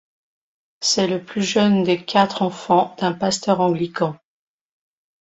[0.79, 4.17] C'est le plus jeune des quatre enfants d'un pasteur anglican.